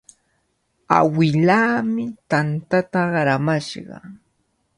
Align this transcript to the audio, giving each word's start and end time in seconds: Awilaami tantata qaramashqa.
Awilaami 0.97 2.05
tantata 2.29 3.01
qaramashqa. 3.13 3.97